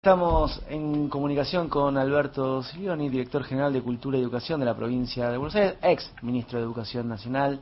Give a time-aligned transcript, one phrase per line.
[0.00, 5.28] Estamos en comunicación con Alberto Silioni, director general de Cultura y Educación de la provincia
[5.28, 7.58] de Buenos Aires, ex ministro de Educación Nacional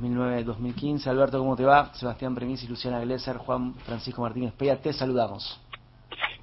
[0.00, 1.06] 2009-2015.
[1.08, 1.92] Alberto, ¿cómo te va?
[1.92, 5.60] Sebastián Premis y Luciana Glesser, Juan Francisco Martínez Peya, te saludamos.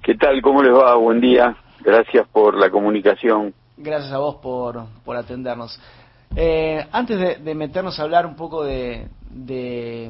[0.04, 0.40] ¿Qué tal?
[0.42, 0.94] ¿Cómo les va?
[0.94, 1.56] Buen día.
[1.80, 3.52] Gracias por la comunicación.
[3.76, 5.76] Gracias a vos por, por atendernos.
[6.36, 10.08] Eh, antes de, de, meternos a hablar un poco de, de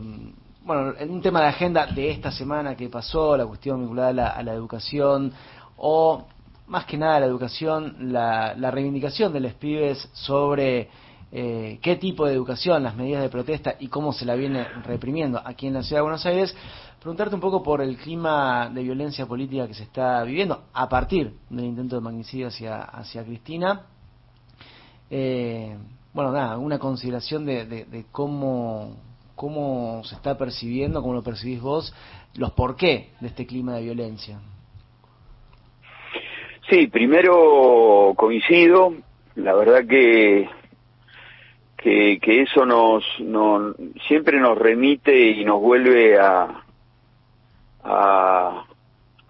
[0.64, 4.42] bueno, en un tema de agenda de esta semana que pasó, la cuestión vinculada a
[4.42, 5.32] la, educación,
[5.76, 6.24] o
[6.68, 10.88] más que nada la educación, la, la reivindicación de los pibes sobre
[11.32, 15.40] eh, qué tipo de educación, las medidas de protesta y cómo se la viene reprimiendo
[15.44, 16.54] aquí en la ciudad de Buenos Aires,
[17.00, 21.38] preguntarte un poco por el clima de violencia política que se está viviendo a partir
[21.50, 23.86] del intento de magnicidio hacia, hacia Cristina.
[25.10, 25.76] Eh,
[26.14, 31.60] bueno, nada, una consideración de, de, de cómo cómo se está percibiendo, cómo lo percibís
[31.60, 31.94] vos,
[32.36, 34.38] los por qué de este clima de violencia.
[36.70, 38.94] Sí, primero coincido,
[39.34, 40.48] la verdad que
[41.76, 43.74] que, que eso nos, nos
[44.06, 46.62] siempre nos remite y nos vuelve a,
[47.82, 48.64] a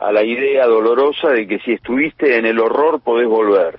[0.03, 3.79] a la idea dolorosa de que si estuviste en el horror podés volver.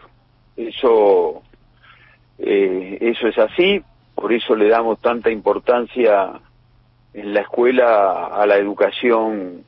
[0.55, 1.44] Eso
[2.39, 3.81] eh, eso es así,
[4.23, 6.31] por eso le damos tanta importancia
[7.13, 9.66] en la escuela a la educación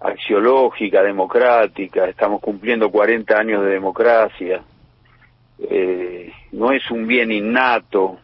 [0.00, 4.60] axiológica, democrática, estamos cumpliendo 40 años de democracia,
[5.70, 8.18] eh, no es un bien innato,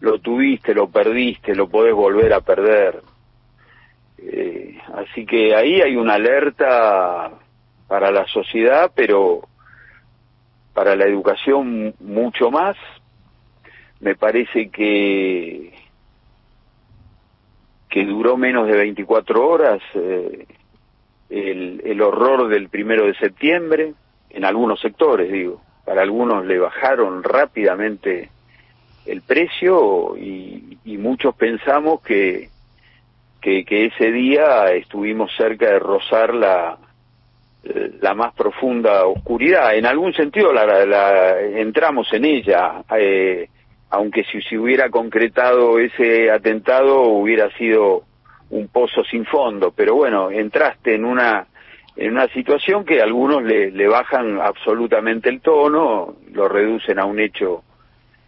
[0.00, 3.00] lo tuviste, lo perdiste, lo podés volver a perder.
[4.18, 7.30] Eh, así que ahí hay una alerta
[7.88, 9.48] para la sociedad, pero
[10.74, 12.76] para la educación mucho más,
[14.00, 15.72] me parece que
[17.88, 20.46] que duró menos de 24 horas eh,
[21.30, 23.94] el, el horror del primero de septiembre
[24.30, 25.62] en algunos sectores digo.
[25.84, 28.28] Para algunos le bajaron rápidamente
[29.06, 32.50] el precio y, y muchos pensamos que,
[33.40, 36.78] que, que ese día estuvimos cerca de rozar la
[38.00, 39.74] la más profunda oscuridad.
[39.74, 43.48] En algún sentido la, la entramos en ella eh,
[43.90, 48.02] aunque si se hubiera concretado ese atentado hubiera sido
[48.50, 51.46] un pozo sin fondo, pero bueno, entraste en una
[51.96, 57.18] en una situación que algunos le, le bajan absolutamente el tono, lo reducen a un
[57.18, 57.62] hecho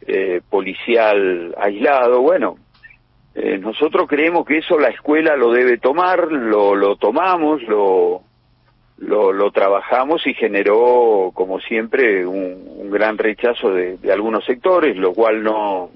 [0.07, 2.57] eh, policial aislado, bueno,
[3.35, 8.23] eh, nosotros creemos que eso la escuela lo debe tomar, lo, lo tomamos, lo,
[8.99, 15.13] lo, lo trabajamos y generó, como siempre, un, gran rechazo de, de, algunos sectores, lo
[15.13, 15.91] cual no,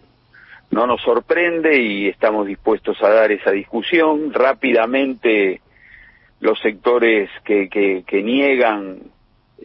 [0.70, 4.32] no nos sorprende y estamos dispuestos a dar esa discusión.
[4.32, 5.62] Rápidamente
[6.40, 8.98] los sectores que, que, que niegan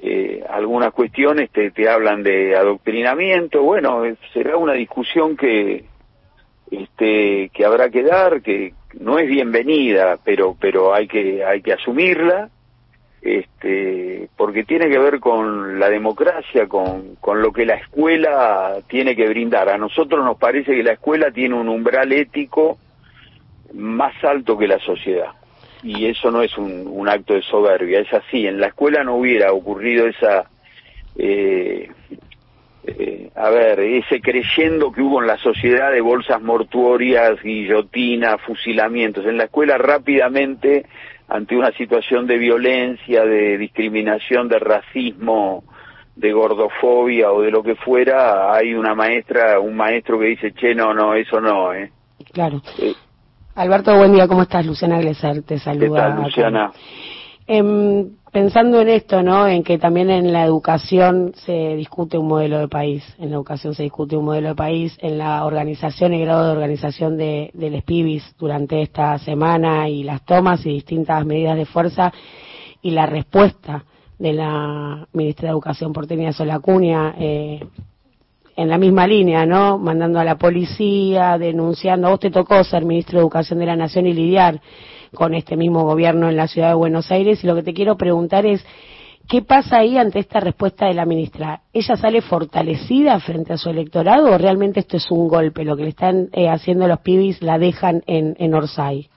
[0.01, 3.61] eh, algunas cuestiones te, te hablan de adoctrinamiento.
[3.61, 4.03] Bueno,
[4.33, 5.83] será una discusión que,
[6.71, 11.73] este, que habrá que dar, que no es bienvenida, pero, pero hay que, hay que
[11.73, 12.49] asumirla
[13.27, 19.17] este, porque tiene que ver con la democracia, con, con lo que la escuela tiene
[19.17, 19.67] que brindar.
[19.67, 22.77] A nosotros nos parece que la escuela tiene un umbral ético
[23.73, 25.31] más alto que la sociedad.
[25.83, 28.47] Y eso no es un, acto de soberbia, es así.
[28.47, 30.49] En la escuela no hubiera ocurrido esa,
[31.17, 31.89] eh,
[32.85, 39.25] eh, a ver, ese creyendo que hubo en la sociedad de bolsas mortuorias, guillotinas, fusilamientos.
[39.25, 40.85] En la escuela rápidamente
[41.27, 45.63] ante una situación de violencia, de discriminación, de racismo,
[46.15, 50.73] de gordofobia o de lo que fuera, hay una maestra, un maestro que dice, che,
[50.73, 51.91] no, no, eso no, ¿eh?
[52.33, 52.61] Claro.
[52.79, 52.93] Eh,
[53.55, 54.65] Alberto, buen día, ¿cómo estás?
[54.65, 56.07] Luciana Glesser te saluda.
[56.07, 56.71] ¿Qué tal, Luciana?
[57.47, 59.47] Eh, pensando en esto, ¿no?
[59.47, 63.73] En que también en la educación se discute un modelo de país, en la educación
[63.73, 67.69] se discute un modelo de país, en la organización y grado de organización de, de
[67.69, 72.11] los PIBIS durante esta semana y las tomas y distintas medidas de fuerza
[72.81, 73.85] y la respuesta
[74.19, 77.65] de la ministra de Educación porteña Solacunia eh,
[78.57, 79.77] en la misma línea, ¿no?
[79.77, 82.07] Mandando a la policía, denunciando.
[82.07, 84.59] A vos te tocó ser ministro de Educación de la Nación y lidiar
[85.13, 87.43] con este mismo gobierno en la ciudad de Buenos Aires.
[87.43, 88.65] Y lo que te quiero preguntar es,
[89.29, 91.61] ¿qué pasa ahí ante esta respuesta de la ministra?
[91.71, 95.63] ¿Ella sale fortalecida frente a su electorado o realmente esto es un golpe?
[95.63, 99.07] Lo que le están eh, haciendo los pibis la dejan en, en Orsay.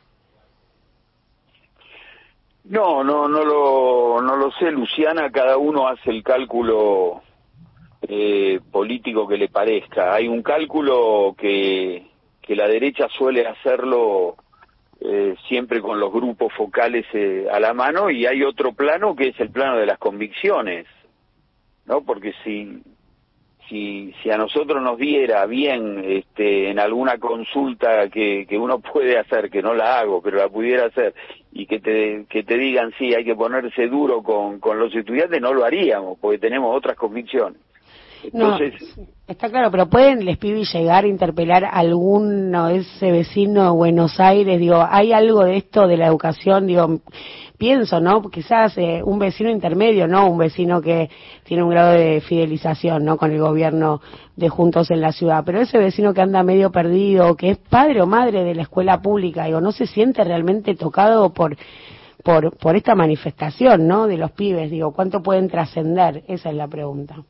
[2.64, 5.30] No, no, no lo, no lo sé, Luciana.
[5.32, 7.22] Cada uno hace el cálculo
[8.12, 10.12] eh, político que le parezca.
[10.12, 12.08] Hay un cálculo que,
[12.42, 14.34] que la derecha suele hacerlo
[15.00, 19.28] eh, siempre con los grupos focales eh, a la mano y hay otro plano que
[19.28, 20.86] es el plano de las convicciones,
[21.86, 22.02] ¿no?
[22.02, 22.82] Porque si
[23.68, 29.20] si, si a nosotros nos diera bien este, en alguna consulta que, que uno puede
[29.20, 31.14] hacer, que no la hago, pero la pudiera hacer,
[31.52, 35.40] y que te, que te digan, sí, hay que ponerse duro con, con los estudiantes,
[35.40, 37.69] no lo haríamos, porque tenemos otras convicciones.
[38.24, 38.74] Entonces,
[39.26, 43.70] está claro, pero pueden les pibes llegar a interpelar a alguno de ese vecino de
[43.70, 47.00] Buenos Aires, digo, hay algo de esto de la educación, digo,
[47.56, 48.22] pienso, ¿no?
[48.22, 50.28] Quizás eh, un vecino intermedio, ¿no?
[50.28, 51.10] Un vecino que
[51.44, 53.16] tiene un grado de fidelización, ¿no?
[53.16, 54.00] Con el gobierno
[54.36, 58.02] de Juntos en la ciudad, pero ese vecino que anda medio perdido, que es padre
[58.02, 61.56] o madre de la escuela pública, digo, no se siente realmente tocado por
[62.22, 64.06] por, por esta manifestación, ¿no?
[64.06, 66.22] De los pibes, digo, ¿cuánto pueden trascender?
[66.28, 67.24] Esa es la pregunta.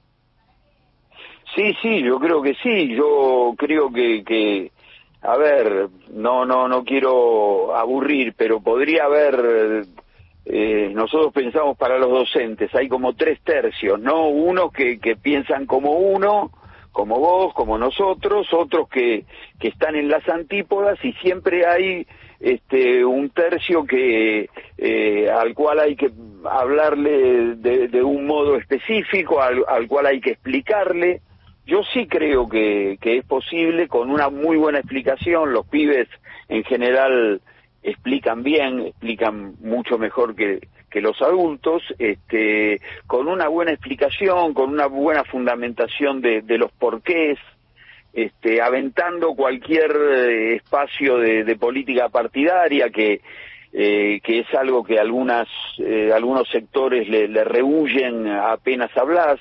[1.55, 2.95] Sí, sí, yo creo que sí.
[2.95, 4.71] Yo creo que, que
[5.23, 9.85] a ver, no, no, no quiero aburrir, pero podría haber.
[10.47, 14.29] Eh, nosotros pensamos para los docentes, hay como tres tercios, ¿no?
[14.29, 16.51] Unos que, que piensan como uno,
[16.93, 19.25] como vos, como nosotros, otros que,
[19.61, 22.07] que están en las antípodas y siempre hay
[22.41, 24.49] este, un tercio que
[24.79, 26.11] eh, al cual hay que
[26.45, 31.21] hablarle de, de un modo específico, al, al, cual hay que explicarle.
[31.71, 35.53] Yo sí creo que, que es posible con una muy buena explicación.
[35.53, 36.09] Los pibes
[36.49, 37.41] en general
[37.81, 40.59] explican bien, explican mucho mejor que,
[40.95, 47.39] los adultos, este, con una buena explicación, con una buena fundamentación de, los porqués,
[48.13, 53.21] este, aventando cualquier eh, espacio de, política partidaria que,
[53.73, 55.47] eh, que es algo que algunas,
[55.79, 59.39] eh, algunos sectores le, le rehuyen apenas hablas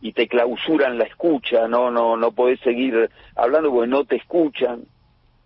[0.00, 4.84] y te clausuran la escucha, no, no, no podés seguir hablando porque no te escuchan.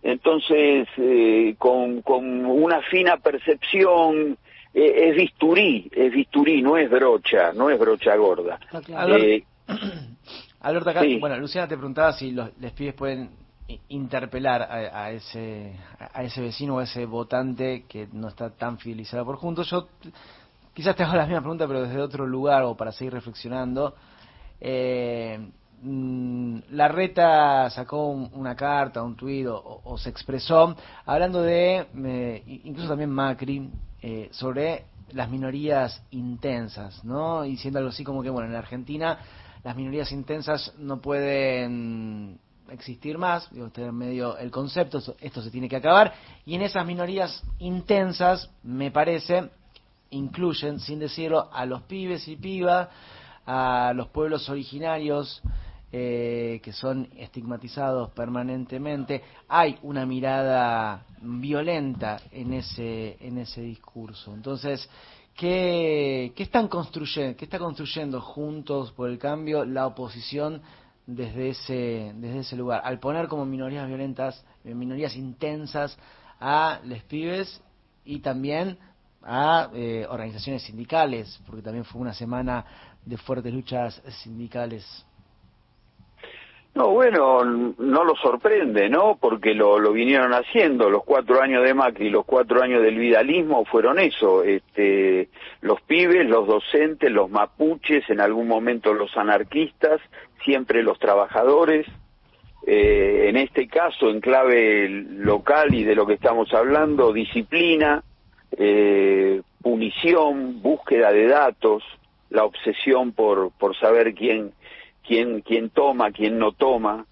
[0.02, 4.36] Entonces, eh, con, con una fina percepción,
[4.74, 8.58] eh, es bisturí, es bisturí, no es brocha, no es brocha gorda.
[9.18, 9.42] Eh,
[10.60, 11.18] Alberto, acá, sí.
[11.18, 13.30] bueno, Luciana te preguntaba si los, los pibes pueden
[13.88, 18.78] interpelar a, a, ese a ese vecino o a ese votante que no está tan
[18.78, 19.70] fidelizado por juntos.
[19.70, 19.88] Yo
[20.74, 23.94] quizás te hago la misma pregunta, pero desde otro lugar o para seguir reflexionando.
[24.66, 25.38] Eh,
[26.70, 30.74] la reta sacó un, una carta, un tuit o, se expresó
[31.04, 33.68] hablando de, incluso también Macri,
[34.00, 37.42] eh, sobre las minorías intensas, ¿no?
[37.42, 39.18] Diciendo algo así como que, bueno, en la Argentina
[39.62, 42.38] las minorías intensas no pueden
[42.70, 46.14] existir más, digo, usted en medio el concepto, esto se tiene que acabar,
[46.46, 49.50] y en esas minorías intensas, me parece,
[50.10, 52.88] incluyen, sin decirlo, a los pibes y pibas,
[53.46, 55.42] a los pueblos originarios
[55.96, 59.22] eh, que son estigmatizados permanentemente.
[59.48, 64.34] Hay una mirada violenta en ese, en ese discurso.
[64.34, 64.90] Entonces,
[65.36, 70.62] ¿qué, qué están construyendo, qué está construyendo juntos por el cambio la oposición
[71.06, 72.82] desde ese, desde ese lugar?
[72.84, 75.96] Al poner como minorías violentas, minorías intensas
[76.40, 77.62] a les pibes
[78.04, 78.78] y también
[79.22, 82.64] a eh, organizaciones sindicales, porque también fue una semana
[83.06, 85.06] de fuertes luchas sindicales.
[86.74, 89.16] No, bueno, no lo sorprende, ¿no?
[89.20, 90.90] Porque lo, vinieron haciendo.
[90.90, 94.42] Los cuatro años de Macri, los cuatro años del vidalismo fueron eso.
[94.42, 95.28] Este,
[95.60, 100.00] los pibes, los docentes, los mapuches, en algún momento los anarquistas,
[100.44, 101.86] siempre los trabajadores.
[102.66, 108.02] Eh, en este caso, en clave local y de lo que estamos hablando, disciplina,
[108.56, 111.84] eh, punición, búsqueda de datos,
[112.34, 114.52] la obsesión por, por saber quién
[115.06, 117.06] quién, quién toma, quién no toma,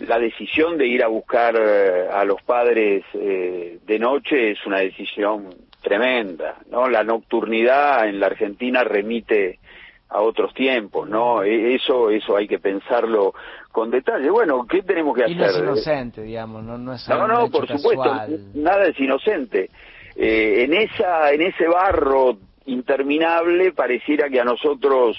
[0.00, 4.78] la decisión de ir a buscar eh, a los padres eh, de noche es una
[4.78, 5.50] decisión
[5.82, 6.88] tremenda, ¿no?
[6.88, 9.60] La nocturnidad en la Argentina remite
[10.08, 11.42] a otros tiempos, ¿no?
[11.44, 13.34] E, eso, eso hay que pensarlo
[13.70, 14.30] con detalle.
[14.30, 15.38] Bueno, ¿qué tenemos que y hacer?
[15.38, 18.16] no es inocente, digamos, no, no es No, no, por supuesto,
[18.54, 19.70] nada es inocente.
[20.16, 25.16] Eh, en esa, en ese barro interminable pareciera que a nosotros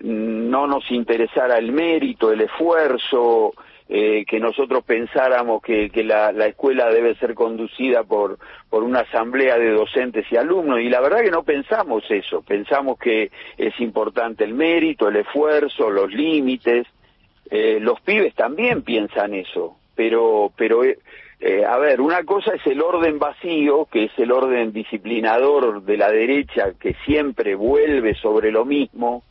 [0.00, 3.52] no nos interesara el mérito, el esfuerzo,
[3.88, 8.38] eh, que nosotros pensáramos que, la, la, escuela debe ser conducida por,
[8.70, 12.98] por una asamblea de docentes y alumnos, y la verdad que no pensamos eso, pensamos
[12.98, 16.86] que es importante el mérito, el esfuerzo, los límites,
[17.50, 20.82] eh, los pibes también piensan eso, pero, pero
[21.44, 25.96] eh, a ver, una cosa es el orden vacío, que es el orden disciplinador de
[25.96, 29.24] la derecha, que siempre vuelve sobre lo mismo,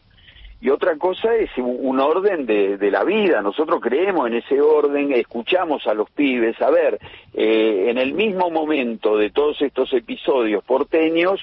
[0.59, 3.41] y otra cosa es un orden de, de, la vida.
[3.41, 6.61] Nosotros creemos en ese orden, escuchamos a los pibes.
[6.61, 6.99] A ver,
[7.33, 11.39] eh, en el mismo momento de todos estos episodios porteños,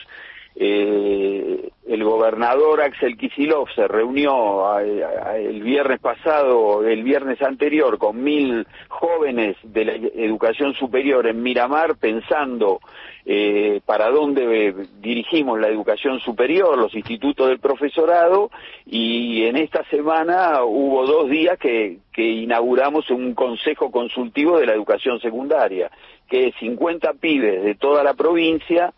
[0.55, 8.67] eh, el gobernador Axel Kisilov se reunió el viernes pasado, el viernes anterior, con mil
[8.89, 12.81] jóvenes de la educación superior en Miramar pensando
[13.25, 18.51] eh, para dónde dirigimos la educación superior, los institutos del profesorado,
[18.85, 24.75] y en esta semana hubo dos días que, que inauguramos un consejo consultivo de la
[24.75, 25.91] educación secundaria,
[26.29, 28.93] que es 50 pibes de toda la provincia,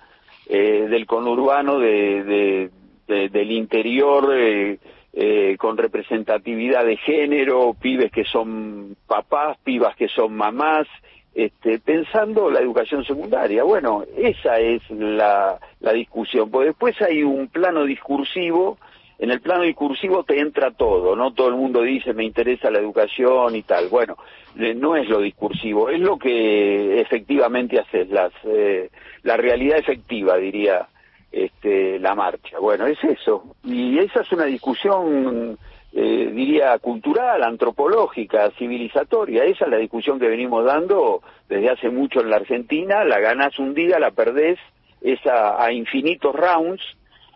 [0.52, 2.70] eh, del conurbano de,
[3.10, 4.78] del interior eh,
[5.12, 10.86] eh, con representatividad de género, pibes que son papás, pibas que son mamás,
[11.34, 13.64] este, pensando la educación secundaria.
[13.64, 18.78] Bueno, esa es la, la discusión, porque después hay un plano discursivo,
[19.18, 22.78] en el plano discursivo te entra todo, no todo el mundo dice me interesa la
[22.78, 23.88] educación y tal.
[23.88, 24.16] Bueno,
[24.54, 28.90] no es lo discursivo, es lo que efectivamente haces, las, eh,
[29.22, 30.88] la realidad efectiva, diría
[31.32, 32.58] este, la marcha.
[32.58, 33.54] Bueno, es eso.
[33.64, 35.58] Y esa es una discusión,
[35.92, 39.44] eh, diría, cultural, antropológica, civilizatoria.
[39.44, 43.04] Esa es la discusión que venimos dando desde hace mucho en la Argentina.
[43.04, 44.58] La ganás un día, la perdés,
[45.00, 46.82] es a infinitos rounds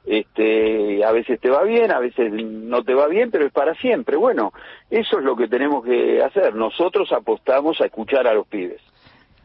[0.06, 3.74] este, a veces te va bien, a veces no te va bien, pero es para
[3.74, 4.16] siempre.
[4.16, 4.52] Bueno,
[4.90, 6.54] eso es lo que tenemos que hacer.
[6.54, 8.82] Nosotros apostamos a escuchar a los pibes.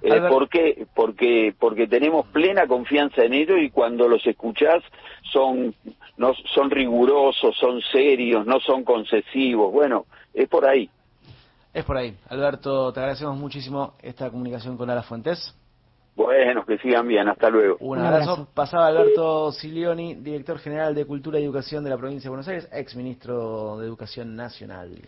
[0.02, 0.86] Eh, ¿Por qué?
[0.96, 4.84] Porque, porque tenemos plena confianza en ellos y cuando los escuchás
[5.32, 5.76] son,
[6.18, 9.72] no, son rigurosos, son serios, no son concesivos.
[9.72, 10.90] Bueno, es por ahí.
[11.74, 12.16] Es por ahí.
[12.30, 15.56] Alberto, te agradecemos muchísimo esta comunicación con Ara Fuentes.
[16.16, 17.78] Bueno, que sigan bien, hasta luego.
[17.80, 18.50] Un abrazo.
[18.54, 22.68] Pasaba Alberto Silioni, director general de Cultura y Educación de la provincia de Buenos Aires,
[22.74, 24.98] ex ministro de Educación Nacional.